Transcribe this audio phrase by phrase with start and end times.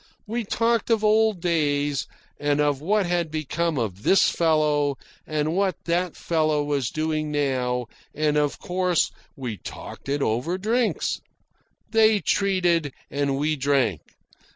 [0.25, 2.07] We talked of old days,
[2.39, 7.85] and of what had become of this fellow, and what that fellow was doing now,
[8.15, 11.21] and of course we talked it over drinks.
[11.91, 14.01] They treated, and we drank.